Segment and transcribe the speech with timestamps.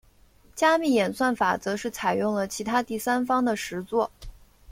[0.55, 4.09] 加密演算法则是采用了其他第三方的实作。